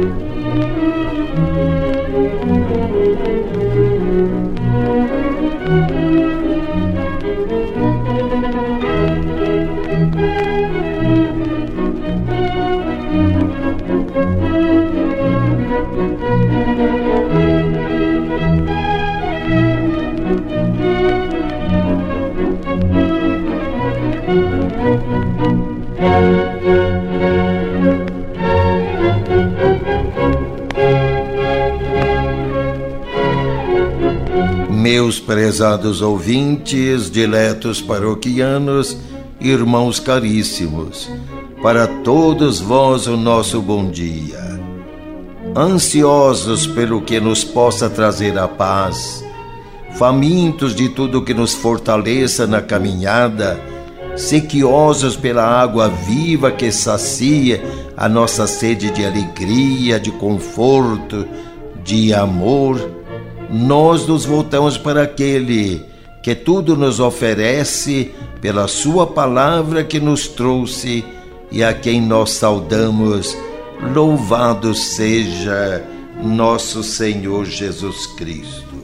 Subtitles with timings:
[0.00, 0.79] Música
[34.70, 38.96] Meus prezados ouvintes, diletos paroquianos,
[39.40, 41.10] irmãos caríssimos,
[41.60, 44.60] para todos vós o nosso bom dia.
[45.56, 49.24] Ansiosos pelo que nos possa trazer a paz,
[49.94, 53.60] famintos de tudo que nos fortaleça na caminhada,
[54.16, 57.60] sequiosos pela água viva que sacia
[57.96, 61.26] a nossa sede de alegria, de conforto,
[61.82, 62.99] de amor
[63.50, 65.84] nós nos voltamos para aquele
[66.22, 71.04] que tudo nos oferece pela Sua palavra que nos trouxe
[71.50, 73.36] e a quem nós saudamos.
[73.94, 75.82] Louvado seja
[76.22, 78.79] nosso Senhor Jesus Cristo.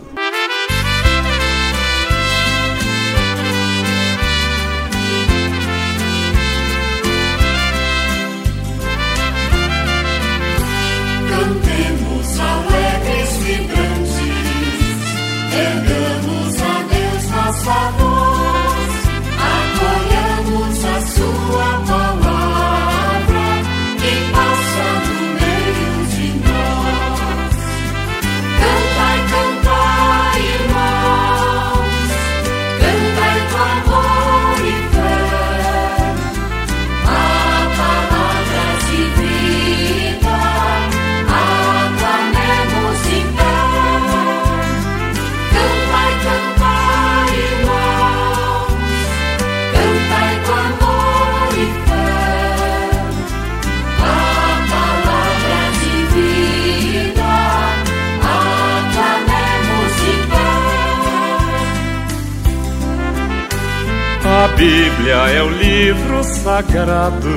[64.57, 67.29] Bíblia é o livro sagrado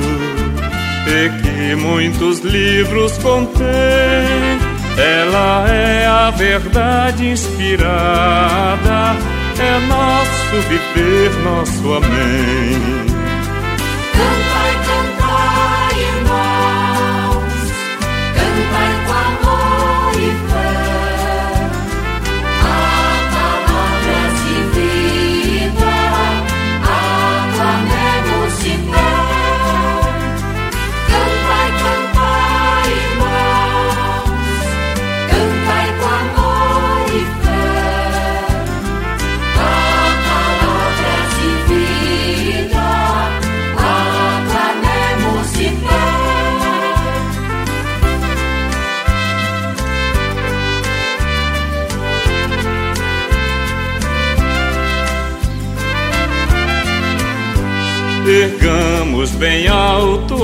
[1.06, 3.66] e que muitos livros contém.
[4.98, 9.16] Ela é a verdade inspirada,
[9.60, 13.09] é nosso viver, nosso amém.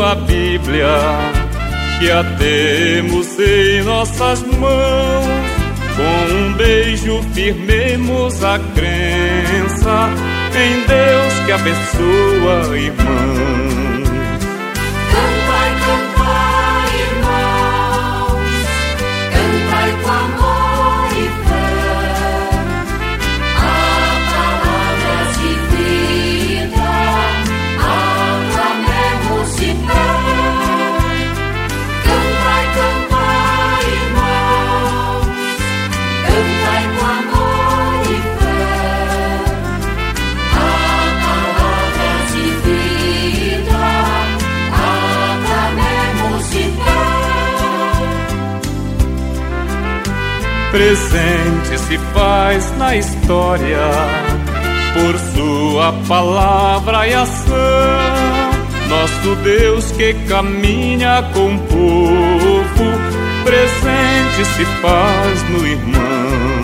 [0.01, 0.87] A Bíblia,
[1.99, 5.25] que a temos em nossas mãos.
[5.95, 10.09] Com um beijo firmemos a crença
[10.53, 13.54] em Deus que abençoa, irmão.
[50.75, 53.79] Presente se faz na história
[54.93, 57.55] por sua palavra e ação.
[58.89, 62.91] Nosso Deus que caminha com o povo,
[63.45, 66.54] presente se faz no irmão.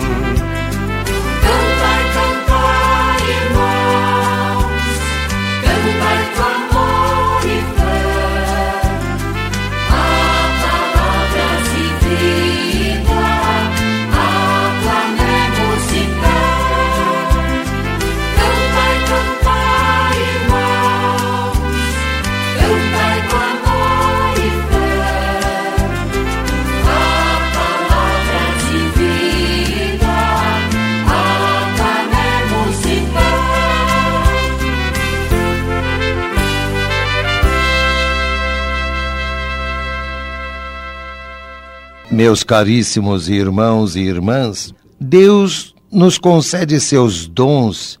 [42.22, 47.98] Meus caríssimos irmãos e irmãs, Deus nos concede seus dons,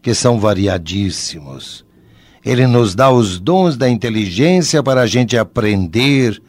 [0.00, 1.84] que são variadíssimos.
[2.44, 6.40] Ele nos dá os dons da inteligência para a gente aprender,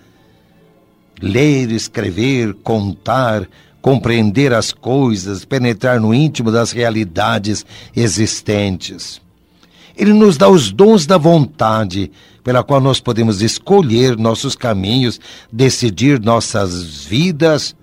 [1.19, 3.49] ler, escrever, contar,
[3.81, 7.65] compreender as coisas, penetrar no íntimo das realidades
[7.95, 9.19] existentes.
[9.97, 12.11] Ele nos dá os dons da vontade,
[12.43, 15.19] pela qual nós podemos escolher nossos caminhos,
[15.51, 17.75] decidir nossas vidas,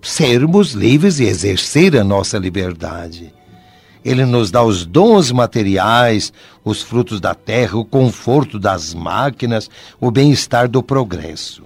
[0.00, 3.32] sermos livres e exercer a nossa liberdade.
[4.02, 6.32] Ele nos dá os dons materiais,
[6.64, 9.68] os frutos da terra, o conforto das máquinas,
[10.00, 11.64] o bem-estar do progresso.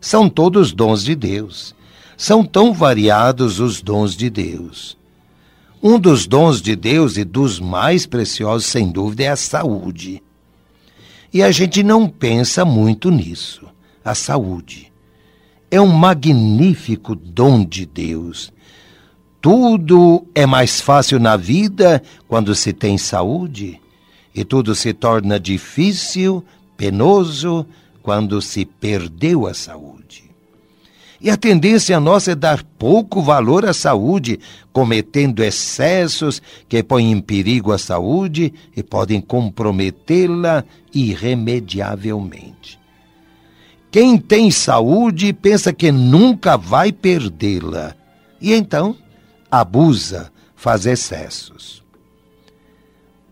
[0.00, 1.74] São todos dons de Deus.
[2.16, 4.96] São tão variados os dons de Deus.
[5.88, 10.20] Um dos dons de Deus e dos mais preciosos, sem dúvida, é a saúde.
[11.32, 13.64] E a gente não pensa muito nisso.
[14.04, 14.92] A saúde
[15.70, 18.52] é um magnífico dom de Deus.
[19.40, 23.80] Tudo é mais fácil na vida quando se tem saúde,
[24.34, 26.44] e tudo se torna difícil,
[26.76, 27.64] penoso,
[28.02, 29.95] quando se perdeu a saúde.
[31.20, 34.38] E a tendência nossa é dar pouco valor à saúde,
[34.72, 42.78] cometendo excessos que põem em perigo a saúde e podem comprometê-la irremediavelmente.
[43.90, 47.94] Quem tem saúde pensa que nunca vai perdê-la
[48.40, 48.96] e então
[49.50, 51.82] abusa, faz excessos.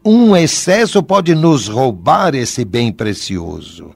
[0.04, 3.94] Um excesso pode nos roubar esse bem precioso.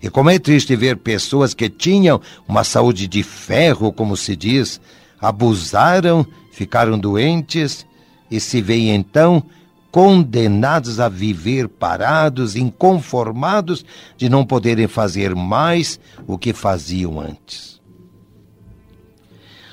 [0.00, 4.80] E como é triste ver pessoas que tinham uma saúde de ferro, como se diz,
[5.20, 7.84] abusaram, ficaram doentes
[8.30, 9.42] e se veem então
[9.90, 13.84] condenados a viver parados, inconformados
[14.16, 17.80] de não poderem fazer mais o que faziam antes.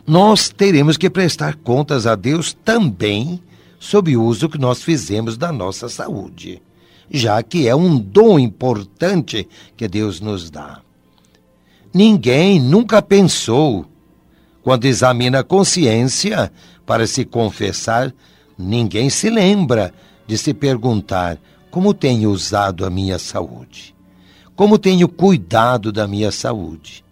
[0.07, 3.41] Nós teremos que prestar contas a Deus também
[3.79, 6.61] sobre o uso que nós fizemos da nossa saúde
[7.09, 10.81] já que é um dom importante que Deus nos dá.
[11.93, 13.85] Ninguém nunca pensou,
[14.61, 16.51] quando examina a consciência
[16.85, 18.13] para se confessar,
[18.57, 19.93] ninguém se lembra
[20.27, 21.39] de se perguntar
[21.71, 23.95] como tenho usado a minha saúde,
[24.55, 27.03] como tenho cuidado da minha saúde.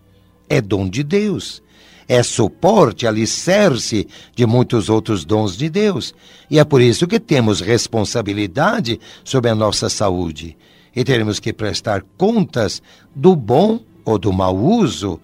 [0.49, 1.61] É dom de Deus
[2.07, 6.13] é suporte, alicerce de muitos outros dons de Deus.
[6.49, 10.57] E é por isso que temos responsabilidade sobre a nossa saúde.
[10.95, 12.81] E teremos que prestar contas
[13.15, 15.19] do bom ou do mau uso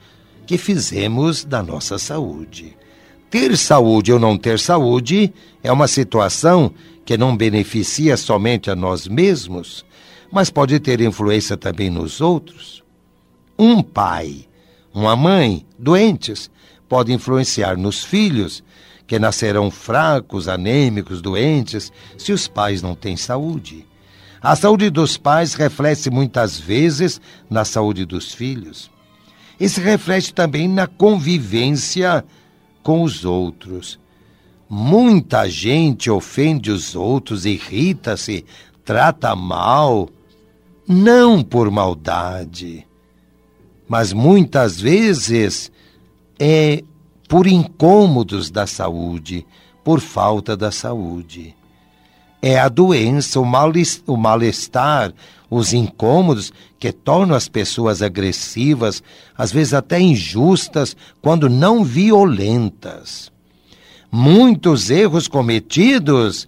[0.45, 2.75] que fizemos da nossa saúde.
[3.29, 5.31] Ter saúde ou não ter saúde
[5.61, 6.73] é uma situação
[7.05, 9.85] que não beneficia somente a nós mesmos,
[10.31, 12.83] mas pode ter influência também nos outros.
[13.57, 14.47] Um pai,
[14.93, 16.49] uma mãe doentes
[16.89, 18.63] pode influenciar nos filhos,
[19.07, 23.87] que nascerão fracos, anêmicos, doentes, se os pais não têm saúde.
[24.41, 28.89] A saúde dos pais reflete muitas vezes na saúde dos filhos.
[29.59, 32.23] E se reflete também na convivência
[32.81, 33.99] com os outros.
[34.69, 38.45] Muita gente ofende os outros, irrita-se,
[38.85, 40.07] trata mal,
[40.87, 42.85] não por maldade,
[43.87, 45.71] mas muitas vezes
[46.39, 46.83] é
[47.27, 49.45] por incômodos da saúde,
[49.83, 51.55] por falta da saúde.
[52.41, 55.13] É a doença, o mal-estar,
[55.49, 59.03] os incômodos que tornam as pessoas agressivas,
[59.37, 63.31] às vezes até injustas, quando não violentas.
[64.11, 66.47] Muitos erros cometidos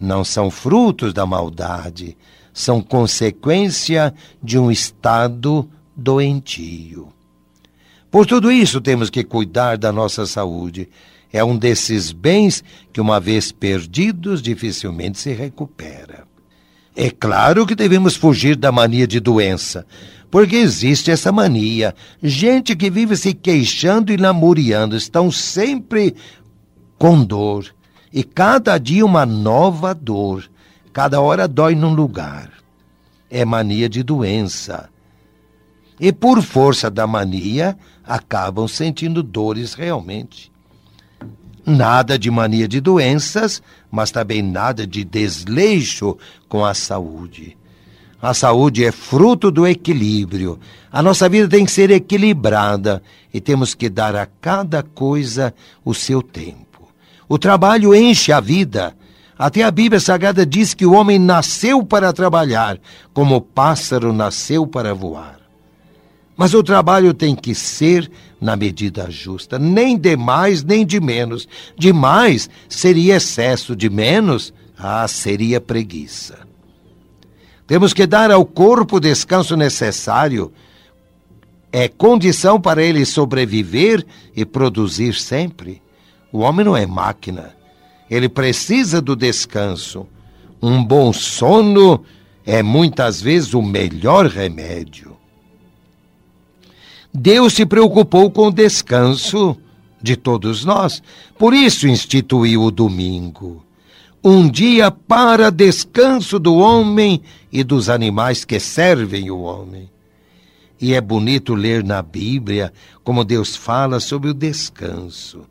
[0.00, 2.16] não são frutos da maldade,
[2.52, 7.08] são consequência de um estado doentio.
[8.14, 10.88] Por tudo isso, temos que cuidar da nossa saúde.
[11.32, 16.22] É um desses bens que, uma vez perdidos, dificilmente se recupera.
[16.94, 19.84] É claro que devemos fugir da mania de doença,
[20.30, 21.92] porque existe essa mania.
[22.22, 26.14] Gente que vive se queixando e lamuriando, estão sempre
[26.96, 27.66] com dor.
[28.12, 30.48] E cada dia uma nova dor.
[30.92, 32.52] Cada hora dói num lugar.
[33.28, 34.88] É mania de doença.
[35.98, 40.52] E por força da mania, acabam sentindo dores realmente.
[41.64, 46.16] Nada de mania de doenças, mas também nada de desleixo
[46.48, 47.56] com a saúde.
[48.20, 50.58] A saúde é fruto do equilíbrio.
[50.90, 55.94] A nossa vida tem que ser equilibrada e temos que dar a cada coisa o
[55.94, 56.88] seu tempo.
[57.28, 58.94] O trabalho enche a vida.
[59.38, 62.78] Até a Bíblia Sagrada diz que o homem nasceu para trabalhar,
[63.12, 65.43] como o pássaro nasceu para voar.
[66.36, 68.10] Mas o trabalho tem que ser
[68.40, 71.48] na medida justa, nem de mais nem de menos.
[71.78, 76.38] De mais seria excesso, de menos, ah, seria preguiça.
[77.66, 80.52] Temos que dar ao corpo o descanso necessário.
[81.72, 84.04] É condição para ele sobreviver
[84.36, 85.80] e produzir sempre.
[86.30, 87.54] O homem não é máquina.
[88.10, 90.06] Ele precisa do descanso.
[90.60, 92.04] Um bom sono
[92.44, 95.13] é muitas vezes o melhor remédio.
[97.16, 99.56] Deus se preocupou com o descanso
[100.02, 101.00] de todos nós.
[101.38, 103.64] Por isso instituiu o domingo.
[104.22, 109.88] Um dia para descanso do homem e dos animais que servem o homem.
[110.80, 112.72] E é bonito ler na Bíblia
[113.04, 115.46] como Deus fala sobre o descanso.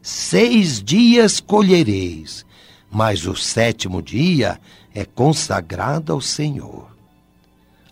[0.00, 2.46] Seis dias colhereis,
[2.90, 4.58] mas o sétimo dia
[4.94, 6.89] é consagrado ao Senhor.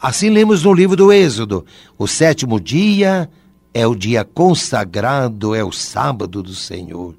[0.00, 1.64] Assim lemos no livro do Êxodo:
[1.98, 3.28] o sétimo dia
[3.74, 7.14] é o dia consagrado, é o sábado do Senhor.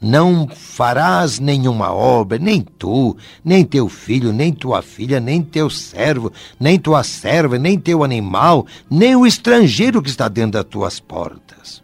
[0.00, 6.32] Não farás nenhuma obra, nem tu, nem teu filho, nem tua filha, nem teu servo,
[6.58, 11.82] nem tua serva, nem teu animal, nem o estrangeiro que está dentro das tuas portas.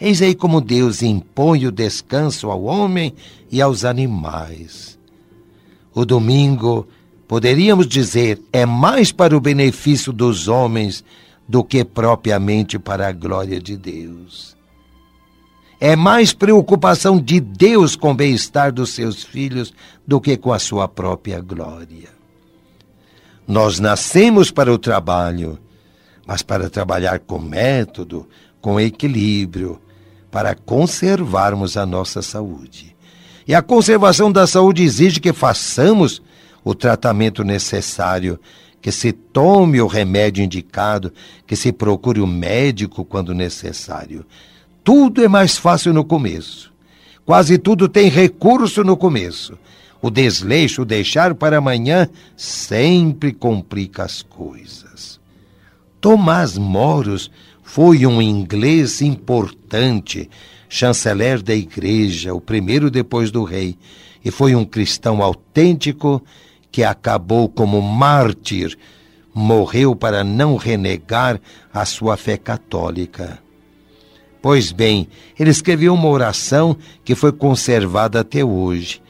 [0.00, 3.12] Eis aí como Deus impõe o descanso ao homem
[3.50, 4.98] e aos animais.
[5.92, 6.88] O domingo
[7.28, 11.04] poderíamos dizer, é mais para o benefício dos homens
[11.46, 14.56] do que propriamente para a glória de Deus.
[15.78, 19.72] É mais preocupação de Deus com o bem-estar dos seus filhos
[20.06, 22.08] do que com a sua própria glória.
[23.46, 25.58] Nós nascemos para o trabalho,
[26.26, 28.26] mas para trabalhar com método,
[28.60, 29.80] com equilíbrio,
[30.30, 32.96] para conservarmos a nossa saúde.
[33.46, 36.20] E a conservação da saúde exige que façamos
[36.64, 38.38] o tratamento necessário,
[38.80, 41.12] que se tome o remédio indicado,
[41.46, 44.24] que se procure o médico quando necessário.
[44.84, 46.72] Tudo é mais fácil no começo.
[47.24, 49.58] Quase tudo tem recurso no começo.
[50.00, 55.20] O desleixo, o deixar para amanhã, sempre complica as coisas.
[56.00, 57.30] Tomás Moros
[57.62, 60.30] foi um inglês importante,
[60.68, 63.76] chanceler da igreja, o primeiro depois do rei,
[64.24, 66.22] e foi um cristão autêntico
[66.70, 68.76] que acabou como mártir,
[69.34, 71.40] morreu para não renegar
[71.72, 73.38] a sua fé católica.
[74.40, 75.08] Pois bem,
[75.38, 79.02] ele escreveu uma oração que foi conservada até hoje.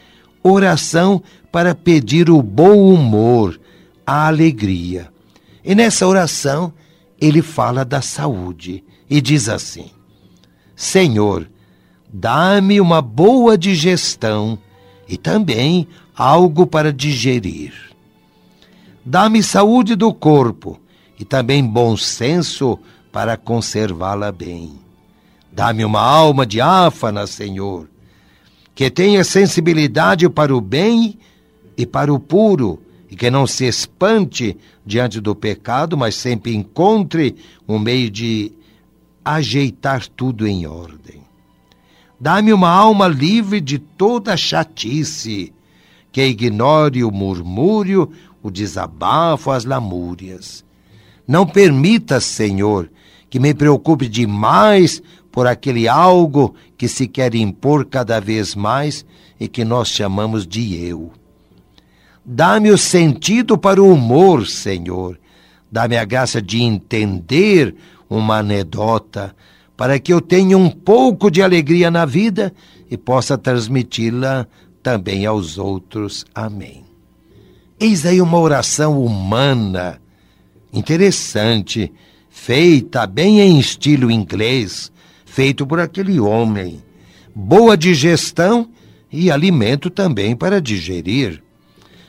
[0.42, 1.22] Oração
[1.52, 3.60] para pedir o bom humor,
[4.06, 5.08] a alegria.
[5.64, 6.72] E nessa oração,
[7.20, 9.90] ele fala da saúde e diz assim:
[10.74, 11.48] Senhor,
[12.12, 14.58] dá-me uma boa digestão
[15.08, 15.86] e também
[16.18, 17.72] algo para digerir.
[19.04, 20.80] Dá-me saúde do corpo
[21.16, 22.76] e também bom senso
[23.12, 24.80] para conservá-la bem.
[25.52, 27.88] Dá-me uma alma diáfana, Senhor,
[28.74, 31.16] que tenha sensibilidade para o bem
[31.76, 37.36] e para o puro e que não se espante diante do pecado, mas sempre encontre
[37.66, 38.52] um meio de
[39.24, 41.22] ajeitar tudo em ordem.
[42.20, 45.52] Dá-me uma alma livre de toda chatice,
[46.18, 48.10] que ignore o murmúrio,
[48.42, 50.64] o desabafo, as lamúrias.
[51.28, 52.90] Não permita, Senhor,
[53.30, 59.06] que me preocupe demais por aquele algo que se quer impor cada vez mais
[59.38, 61.12] e que nós chamamos de eu.
[62.24, 65.20] Dá-me o sentido para o humor, Senhor.
[65.70, 67.76] Dá-me a graça de entender
[68.10, 69.36] uma anedota,
[69.76, 72.52] para que eu tenha um pouco de alegria na vida
[72.90, 74.48] e possa transmiti-la
[74.88, 76.24] também aos outros.
[76.34, 76.82] Amém.
[77.78, 80.00] Eis aí uma oração humana,
[80.72, 81.92] interessante,
[82.30, 84.90] feita bem em estilo inglês,
[85.26, 86.82] feito por aquele homem.
[87.34, 88.70] Boa digestão
[89.12, 91.42] e alimento também para digerir.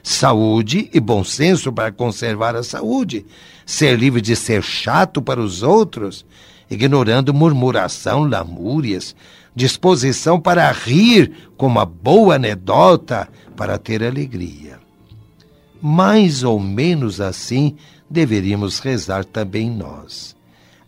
[0.02, 3.26] Saúde e bom senso para conservar a saúde.
[3.66, 6.26] Ser livre de ser chato para os outros,
[6.70, 9.16] ignorando murmuração, lamúrias.
[9.56, 14.80] Disposição para rir com uma boa anedota para ter alegria.
[15.82, 17.76] Mais ou menos assim
[18.10, 20.36] deveríamos rezar também nós.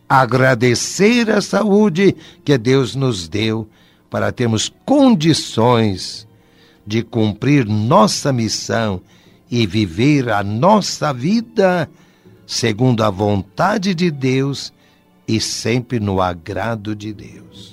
[0.07, 3.67] Agradecer a saúde que Deus nos deu
[4.09, 6.27] para termos condições
[6.85, 9.01] de cumprir nossa missão
[9.49, 11.89] e viver a nossa vida
[12.45, 14.73] segundo a vontade de Deus
[15.31, 17.70] e sempre no agrado de Deus.